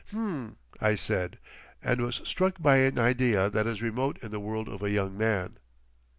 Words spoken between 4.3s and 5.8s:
the world of a young man.